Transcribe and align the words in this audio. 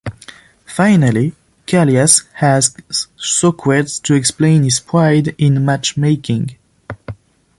Finally 0.65 1.31
Kallias 1.67 2.25
asks 2.41 3.05
Socrates 3.17 3.99
to 3.99 4.15
explain 4.15 4.63
his 4.63 4.79
pride 4.79 5.35
in 5.37 5.63
match-making. 5.63 6.57